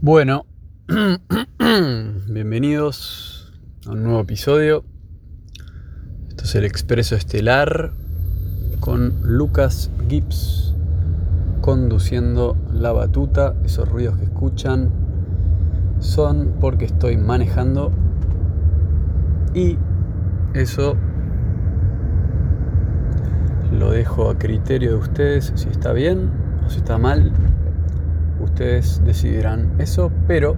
[0.00, 0.46] Bueno,
[2.28, 3.52] bienvenidos
[3.84, 4.84] a un nuevo episodio.
[6.28, 7.90] Esto es el Expreso Estelar
[8.78, 10.72] con Lucas Gibbs
[11.62, 13.56] conduciendo la batuta.
[13.64, 14.92] Esos ruidos que escuchan
[15.98, 17.90] son porque estoy manejando
[19.52, 19.78] y
[20.54, 20.94] eso
[23.76, 26.30] lo dejo a criterio de ustedes si está bien
[26.64, 27.32] o si está mal
[28.48, 30.56] ustedes decidirán eso, pero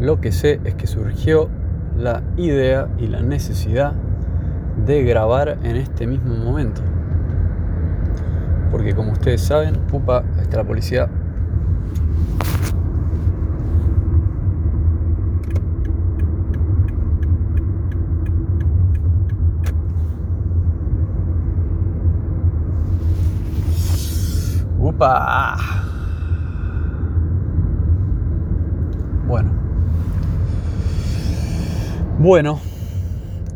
[0.00, 1.48] lo que sé es que surgió
[1.96, 3.92] la idea y la necesidad
[4.84, 6.82] de grabar en este mismo momento.
[8.70, 11.08] Porque como ustedes saben, upa, está la policía.
[24.78, 25.56] Upa.
[29.26, 29.50] Bueno.
[32.24, 32.58] Bueno.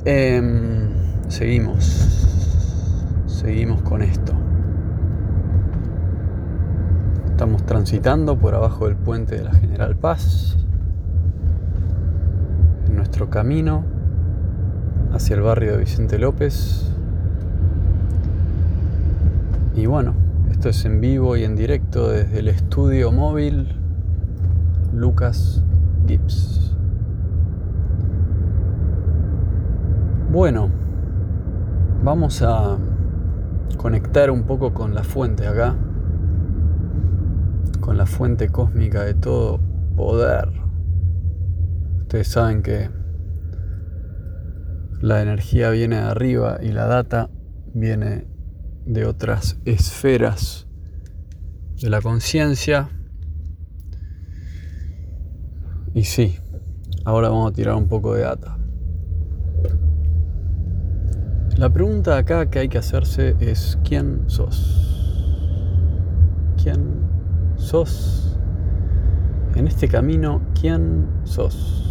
[0.05, 0.91] Em,
[1.28, 1.84] seguimos.
[3.24, 4.34] Seguimos con esto.
[7.30, 10.58] Estamos transitando por abajo del puente de la General Paz.
[12.89, 13.84] En nuestro camino
[15.14, 16.92] hacia el barrio de Vicente López.
[19.77, 20.12] Y bueno,
[20.50, 23.66] esto es en vivo y en directo desde el estudio móvil
[24.92, 25.64] Lucas
[26.06, 26.77] Gibbs.
[30.39, 30.70] Bueno,
[32.05, 32.78] vamos a
[33.77, 35.75] conectar un poco con la fuente acá,
[37.80, 39.58] con la fuente cósmica de todo
[39.97, 40.48] poder.
[42.03, 42.89] Ustedes saben que
[45.00, 47.30] la energía viene de arriba y la data
[47.75, 48.28] viene
[48.86, 50.69] de otras esferas
[51.83, 52.91] de la conciencia
[55.95, 56.39] y sí,
[57.05, 58.58] ahora vamos a tirar un poco de data.
[61.58, 65.35] La pregunta acá que hay que hacerse es ¿quién sos?
[66.63, 67.01] ¿Quién
[67.57, 68.39] sos?
[69.57, 71.85] En este camino, ¿quién sos?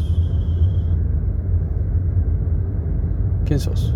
[3.43, 3.93] ¿Quién sos?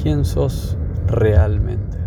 [0.00, 0.78] ¿Quién sos
[1.08, 1.98] realmente?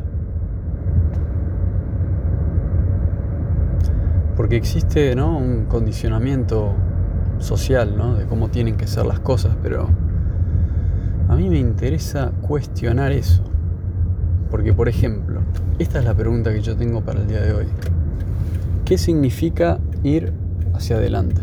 [4.38, 5.38] Porque existe ¿no?
[5.38, 6.74] un condicionamiento
[7.40, 8.16] social ¿no?
[8.16, 9.90] de cómo tienen que ser las cosas, pero
[11.30, 13.44] a mí me interesa cuestionar eso.
[14.52, 15.42] Porque, por ejemplo,
[15.80, 17.66] esta es la pregunta que yo tengo para el día de hoy.
[18.86, 20.32] ¿Qué significa ir
[20.74, 21.42] hacia adelante?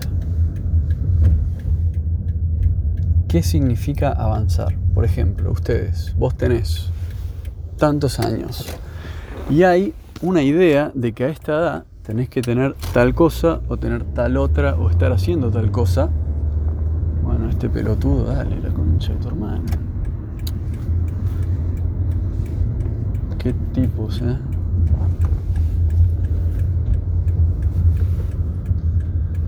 [3.27, 4.77] ¿Qué significa avanzar?
[4.95, 6.91] Por ejemplo, ustedes, vos tenés
[7.77, 8.67] tantos años
[9.49, 13.77] y hay una idea de que a esta edad tenés que tener tal cosa o
[13.77, 16.11] tener tal otra o estar haciendo tal cosa.
[17.23, 19.63] Bueno, este pelotudo, dale, la concha de tu hermano.
[23.39, 24.37] Qué tipos, ¿eh?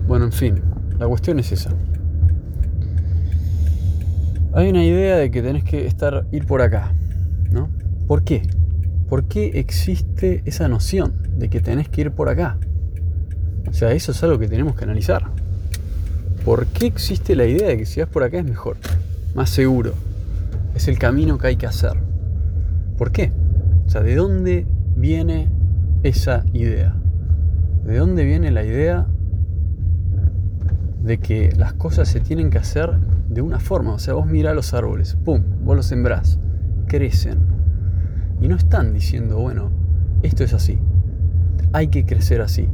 [0.07, 0.61] Bueno, en fin,
[0.97, 1.71] la cuestión es esa.
[4.53, 6.93] Hay una idea de que tenés que estar, ir por acá,
[7.51, 7.67] ¿no?
[8.07, 8.43] ¿Por qué?
[9.09, 12.57] ¿Por qué existe esa noción de que tenés que ir por acá?
[13.67, 15.23] O sea, eso es algo que tenemos que analizar.
[16.45, 18.77] ¿Por qué existe la idea de que si vas por acá es mejor?
[19.33, 19.93] Más seguro.
[20.75, 21.93] Es el camino que hay que hacer.
[22.97, 23.31] ¿Por qué?
[23.85, 25.49] O sea, ¿de dónde viene
[26.03, 26.95] esa idea?
[27.85, 29.07] ¿De dónde viene la idea
[31.03, 32.91] de que las cosas se tienen que hacer
[33.29, 33.93] de una forma?
[33.93, 35.41] O sea, vos mirás los árboles, ¡pum!
[35.63, 36.39] Vos los sembrás,
[36.87, 37.39] crecen,
[38.41, 39.71] y no están diciendo, bueno,
[40.21, 40.79] esto es así,
[41.73, 42.69] hay que crecer así.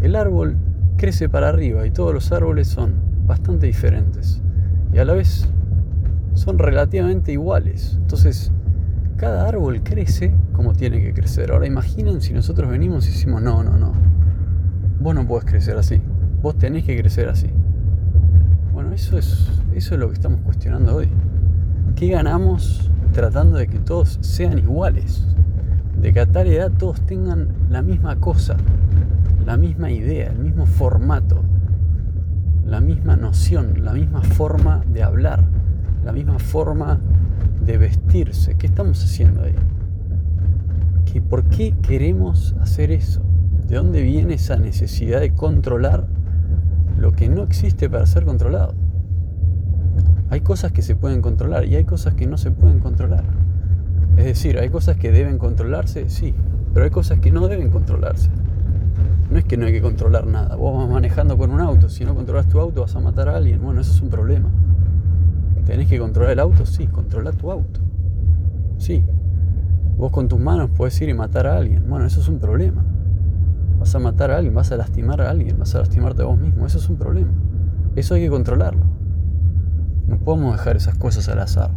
[0.00, 0.56] El árbol
[0.96, 2.94] crece para arriba y todos los árboles son
[3.26, 4.40] bastante diferentes.
[4.92, 5.48] Y a la vez
[6.34, 7.96] son relativamente iguales.
[8.00, 8.52] Entonces,
[9.16, 11.50] cada árbol crece como tiene que crecer.
[11.50, 13.92] Ahora imaginen si nosotros venimos y decimos, no, no, no,
[15.00, 16.00] vos no podés crecer así,
[16.42, 17.48] vos tenés que crecer así.
[18.72, 21.08] Bueno, eso es, eso es lo que estamos cuestionando hoy.
[21.96, 25.26] ¿Qué ganamos tratando de que todos sean iguales,
[26.00, 28.56] de que a tal edad todos tengan la misma cosa,
[29.44, 31.42] la misma idea, el mismo formato,
[32.64, 35.44] la misma noción, la misma forma de hablar,
[36.04, 36.98] la misma forma
[37.64, 38.56] de vestirse.
[38.56, 39.54] ¿Qué estamos haciendo ahí?
[41.04, 43.22] ¿Qué, ¿Por qué queremos hacer eso?
[43.68, 46.06] ¿De dónde viene esa necesidad de controlar
[46.98, 48.74] lo que no existe para ser controlado?
[50.30, 53.24] Hay cosas que se pueden controlar y hay cosas que no se pueden controlar.
[54.16, 56.34] Es decir, hay cosas que deben controlarse, sí,
[56.72, 58.30] pero hay cosas que no deben controlarse.
[59.30, 60.56] no es que no hay que controlar nada.
[60.56, 63.36] Vos vas manejando con un auto, si no controlas tu auto vas a matar a
[63.36, 63.62] alguien.
[63.62, 64.48] Bueno, eso es un problema.
[65.66, 66.64] ¿Tenés que controlar el auto?
[66.64, 67.80] Sí, controla tu auto.
[68.78, 69.04] Sí.
[69.98, 71.88] Vos con tus manos puedes ir y matar a alguien.
[71.88, 72.84] Bueno, eso es un problema.
[73.78, 76.38] Vas a matar a alguien, vas a lastimar a alguien, vas a lastimarte a vos
[76.38, 76.66] mismo.
[76.66, 77.32] Eso es un problema.
[77.96, 78.84] Eso hay que controlarlo.
[80.06, 81.70] No podemos dejar esas cosas al azar.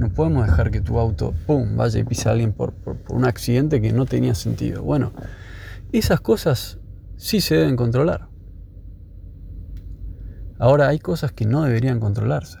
[0.00, 3.26] No podemos dejar que tu auto, ¡pum!, vaya y pise a alguien por, por un
[3.26, 4.82] accidente que no tenía sentido.
[4.82, 5.12] Bueno,
[5.92, 6.78] esas cosas
[7.18, 8.30] sí se deben controlar.
[10.58, 12.60] Ahora hay cosas que no deberían controlarse.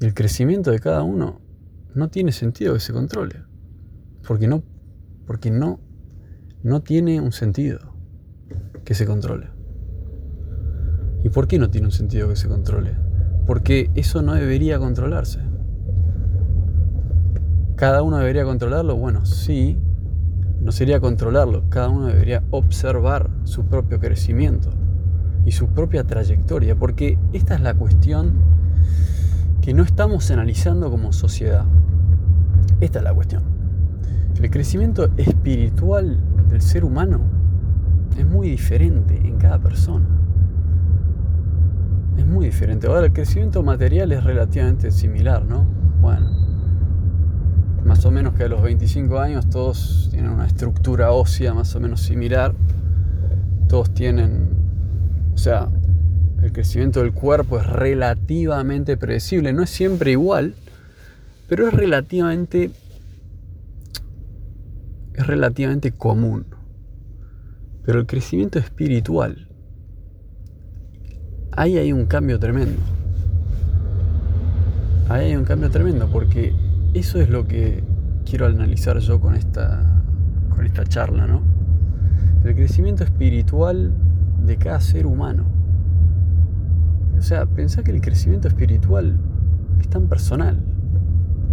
[0.00, 1.40] Y el crecimiento de cada uno
[1.96, 3.42] no tiene sentido que se controle.
[4.24, 4.62] Porque no,
[5.26, 5.80] porque no,
[6.62, 7.96] no tiene un sentido
[8.84, 9.48] que se controle.
[11.24, 12.94] ¿Y por qué no tiene un sentido que se controle?
[13.44, 15.40] Porque eso no debería controlarse.
[17.78, 18.96] ¿Cada uno debería controlarlo?
[18.96, 19.78] Bueno, sí,
[20.60, 24.70] no sería controlarlo, cada uno debería observar su propio crecimiento
[25.44, 28.32] y su propia trayectoria, porque esta es la cuestión
[29.60, 31.66] que no estamos analizando como sociedad.
[32.80, 33.44] Esta es la cuestión.
[34.42, 36.18] El crecimiento espiritual
[36.50, 37.20] del ser humano
[38.18, 40.08] es muy diferente en cada persona.
[42.16, 42.88] Es muy diferente.
[42.88, 45.64] Ahora el crecimiento material es relativamente similar, ¿no?
[46.00, 46.47] Bueno,
[47.88, 51.80] más o menos que a los 25 años todos tienen una estructura ósea más o
[51.80, 52.54] menos similar.
[53.66, 54.50] Todos tienen,
[55.32, 55.70] o sea,
[56.42, 59.54] el crecimiento del cuerpo es relativamente predecible.
[59.54, 60.54] No es siempre igual,
[61.48, 62.70] pero es relativamente
[65.14, 66.44] es relativamente común.
[67.86, 69.48] Pero el crecimiento espiritual,
[71.52, 72.82] ahí hay un cambio tremendo.
[75.08, 76.67] Ahí hay un cambio tremendo porque
[76.98, 77.84] eso es lo que
[78.28, 80.02] quiero analizar yo con esta,
[80.54, 81.42] con esta charla, ¿no?
[82.44, 83.92] El crecimiento espiritual
[84.44, 85.44] de cada ser humano.
[87.18, 89.18] O sea, pensá que el crecimiento espiritual
[89.80, 90.60] es tan personal.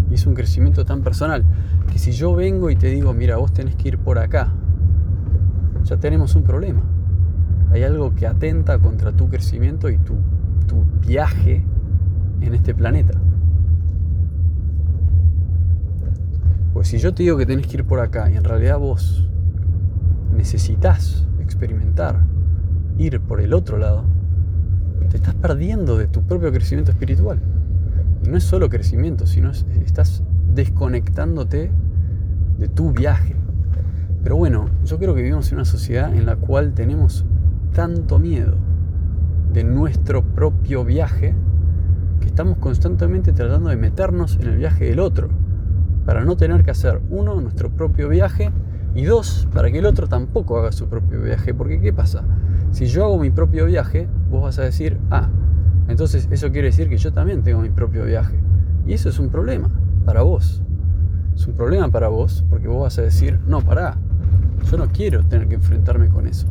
[0.10, 1.44] Y es un crecimiento tan personal
[1.92, 4.52] que si yo vengo y te digo, mira, vos tenés que ir por acá,
[5.84, 6.82] ya tenemos un problema.
[7.72, 10.16] Hay algo que atenta contra tu crecimiento y tu,
[10.68, 11.64] tu viaje
[12.42, 13.20] en este planeta.
[16.76, 19.26] Pues si yo te digo que tenés que ir por acá y en realidad vos
[20.36, 22.20] necesitas experimentar
[22.98, 24.04] ir por el otro lado,
[25.10, 27.40] te estás perdiendo de tu propio crecimiento espiritual.
[28.26, 29.52] Y no es solo crecimiento, sino
[29.86, 30.22] estás
[30.54, 31.72] desconectándote
[32.60, 33.38] de tu viaje.
[34.22, 37.24] Pero bueno, yo creo que vivimos en una sociedad en la cual tenemos
[37.74, 38.58] tanto miedo
[39.54, 41.36] de nuestro propio viaje
[42.20, 45.45] que estamos constantemente tratando de meternos en el viaje del otro
[46.06, 48.52] para no tener que hacer, uno, nuestro propio viaje,
[48.96, 51.54] y dos, para que el otro tampoco haga su propio viaje.
[51.54, 52.24] Porque ¿qué pasa?
[52.72, 55.30] Si yo hago mi propio viaje, vos vas a decir, ah,
[55.90, 58.40] entonces eso quiere decir que yo también tengo mi propio viaje.
[58.88, 59.70] Y eso es un problema
[60.06, 60.64] para vos.
[61.36, 63.98] Es un problema para vos porque vos vas a decir, no, pará,
[64.72, 66.48] yo no quiero tener que enfrentarme con eso.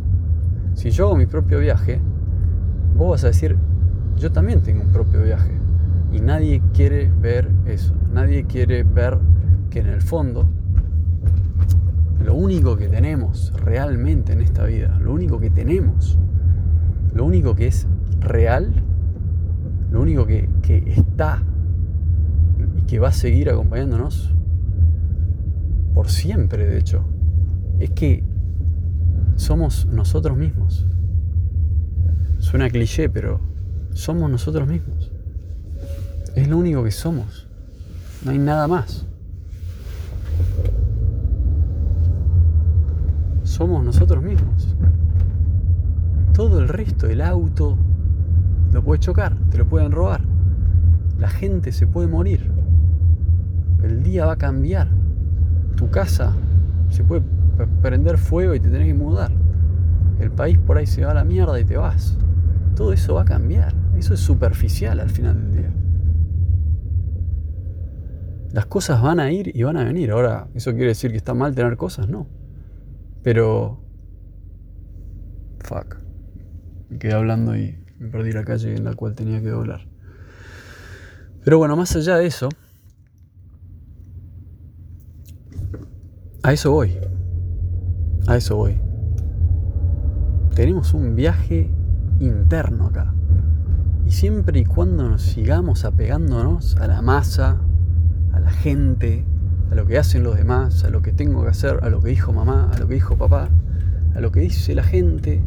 [0.74, 2.00] Si yo hago mi propio viaje,
[2.94, 3.56] vos vas a decir,
[4.18, 5.52] yo también tengo un propio viaje.
[6.12, 7.94] Y nadie quiere ver eso.
[8.12, 9.18] Nadie quiere ver
[9.74, 10.46] que en el fondo
[12.24, 16.16] lo único que tenemos realmente en esta vida, lo único que tenemos,
[17.12, 17.88] lo único que es
[18.20, 18.72] real,
[19.90, 21.42] lo único que, que está
[22.78, 24.32] y que va a seguir acompañándonos
[25.92, 27.04] por siempre, de hecho,
[27.80, 28.22] es que
[29.34, 30.86] somos nosotros mismos.
[32.38, 33.40] Suena cliché, pero
[33.92, 35.10] somos nosotros mismos.
[36.36, 37.48] Es lo único que somos.
[38.24, 39.08] No hay nada más.
[43.54, 44.76] Somos nosotros mismos.
[46.32, 47.78] Todo el resto, el auto,
[48.72, 50.22] lo puede chocar, te lo pueden robar.
[51.20, 52.50] La gente se puede morir.
[53.84, 54.88] El día va a cambiar.
[55.76, 56.34] Tu casa
[56.88, 57.22] se puede
[57.80, 59.30] prender fuego y te tenés que mudar.
[60.18, 62.18] El país por ahí se va a la mierda y te vas.
[62.74, 63.72] Todo eso va a cambiar.
[63.96, 65.70] Eso es superficial al final del día.
[68.50, 70.10] Las cosas van a ir y van a venir.
[70.10, 72.08] Ahora, ¿eso quiere decir que está mal tener cosas?
[72.08, 72.26] No.
[73.24, 73.80] Pero...
[75.60, 75.96] Fuck.
[76.90, 79.88] Me quedé hablando y me perdí la calle en la cual tenía que doblar.
[81.42, 82.48] Pero bueno, más allá de eso,
[86.42, 86.98] a eso voy.
[88.26, 88.76] A eso voy.
[90.54, 91.70] Tenemos un viaje
[92.20, 93.14] interno acá.
[94.06, 97.58] Y siempre y cuando nos sigamos apegándonos a la masa,
[98.32, 99.24] a la gente,
[99.74, 102.10] a lo que hacen los demás, a lo que tengo que hacer, a lo que
[102.10, 103.48] dijo mamá, a lo que dijo papá,
[104.14, 105.42] a lo que dice la gente,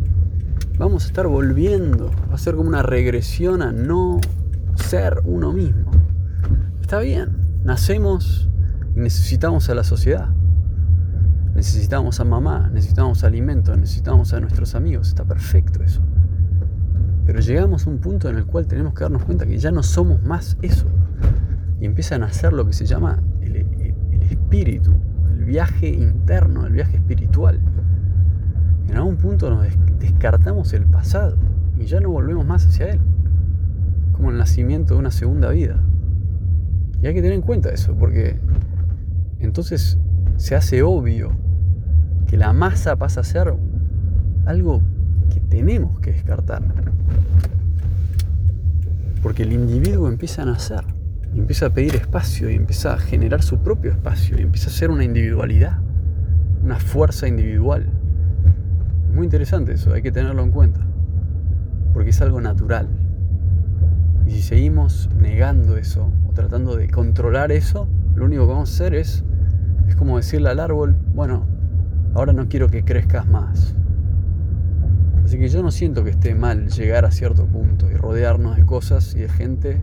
[0.78, 4.20] vamos a estar volviendo, va a ser como una regresión a no
[4.76, 5.92] ser uno mismo.
[6.82, 8.50] Está bien, nacemos
[8.98, 10.28] y necesitamos a la sociedad.
[11.56, 15.08] Necesitamos a mamá, necesitamos alimentos, necesitamos a nuestros amigos.
[15.08, 16.02] Está perfecto eso.
[17.26, 19.84] Pero llegamos a un punto en el cual tenemos que darnos cuenta que ya no
[19.84, 20.86] somos más eso.
[21.80, 23.66] Y empieza a nacer lo que se llama el,
[24.52, 27.60] el viaje interno, el viaje espiritual.
[28.90, 29.68] En algún punto nos
[30.00, 31.38] descartamos el pasado
[31.78, 33.00] y ya no volvemos más hacia él.
[34.14, 35.84] Como el nacimiento de una segunda vida.
[37.02, 38.40] Y hay que tener en cuenta eso, porque
[39.40, 40.00] entonces
[40.38, 41.32] se hace obvio
[42.28, 43.54] que la masa pasa a ser
[44.46, 44.82] algo
[45.32, 46.64] que tenemos que descartar.
[49.22, 50.84] Porque el individuo empieza a nacer,
[51.40, 54.90] empieza a pedir espacio y empieza a generar su propio espacio y empieza a ser
[54.90, 55.80] una individualidad,
[56.64, 57.88] una fuerza individual.
[59.08, 60.82] Es muy interesante eso, hay que tenerlo en cuenta,
[61.94, 62.88] porque es algo natural.
[64.26, 68.74] Y si seguimos negando eso o tratando de controlar eso, lo único que vamos a
[68.74, 69.24] hacer es,
[69.88, 71.46] es como decirle al árbol, bueno,
[72.14, 73.76] ahora no quiero que crezcas más.
[75.24, 78.66] Así que yo no siento que esté mal llegar a cierto punto y rodearnos de
[78.66, 79.82] cosas y de gente,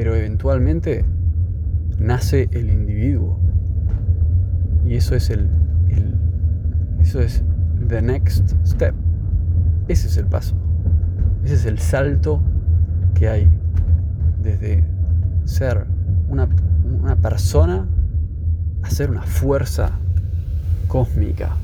[0.00, 1.04] pero eventualmente
[1.98, 3.38] nace el individuo.
[4.86, 5.46] Y eso es el,
[7.02, 7.42] eso es
[7.86, 8.94] the next step.
[9.88, 10.54] Ese es el paso.
[11.44, 12.40] Ese es el salto
[13.12, 13.50] que hay
[14.42, 14.84] desde
[15.44, 15.84] ser
[16.30, 16.48] una,
[16.98, 17.86] una persona
[18.82, 19.90] a ser una fuerza
[20.88, 21.56] cósmica.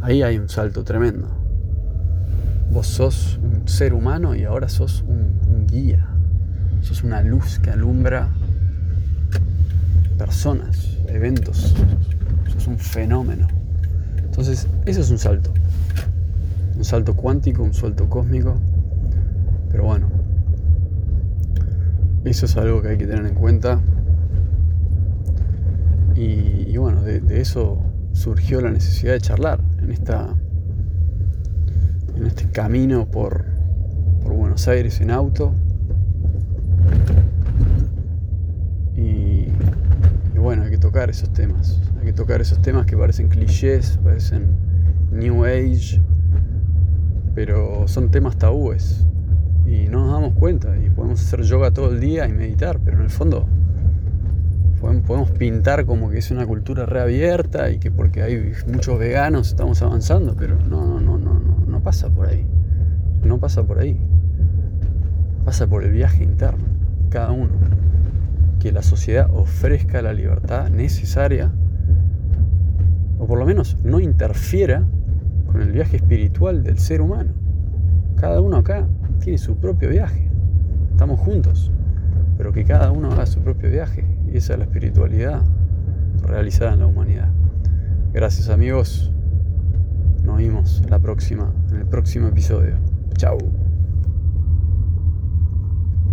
[0.00, 1.28] Ahí hay un salto tremendo.
[2.72, 6.08] Vos sos un ser humano y ahora sos un, guía.
[6.84, 8.28] Sos una luz que alumbra
[10.18, 11.74] personas, eventos.
[12.52, 13.48] Sos un fenómeno.
[14.18, 15.50] Entonces, eso es un salto.
[16.76, 18.60] Un salto cuántico, un salto cósmico.
[19.70, 20.08] Pero bueno,
[22.24, 23.80] eso es algo que hay que tener en cuenta.
[26.14, 27.78] Y, bueno, de, eso
[28.12, 30.34] surgió la necesidad de charlar en, esta,
[32.14, 33.54] en este camino por,
[34.24, 35.52] Buenos Aires en auto.
[38.96, 39.46] Y,
[40.36, 41.80] bueno, hay que tocar esos temas.
[41.98, 44.46] Hay que tocar esos temas que parecen clichés, parecen
[45.10, 46.00] New Age,
[47.34, 49.04] pero son temas tabúes.
[49.66, 50.76] Y no nos damos cuenta.
[50.78, 53.44] Y podemos hacer yoga todo el día y meditar, pero en el fondo
[54.80, 59.82] podemos pintar como que es una cultura reabierta y que porque hay muchos veganos estamos
[59.82, 62.46] avanzando, pero no, no, no, no, no, pasa por ahí.
[63.24, 63.98] No pasa por ahí.
[65.44, 66.62] Pasa por el viaje interno
[67.10, 67.73] cada uno.
[68.64, 71.52] Que la sociedad ofrezca la libertad necesaria,
[73.18, 74.84] o por lo menos no interfiera
[75.44, 77.34] con el viaje espiritual del ser humano.
[78.16, 78.86] Cada uno acá
[79.20, 80.30] tiene su propio viaje.
[80.92, 81.70] Estamos juntos,
[82.38, 85.42] pero que cada uno haga su propio viaje y esa es la espiritualidad
[86.26, 87.28] realizada en la humanidad.
[88.14, 89.12] Gracias amigos.
[90.22, 92.76] Nos vemos la próxima, en el próximo episodio.
[93.18, 93.36] Chao.